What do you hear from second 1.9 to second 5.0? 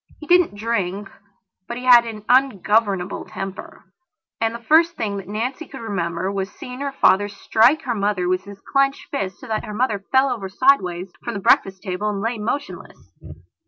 an ungovernable temper, and the first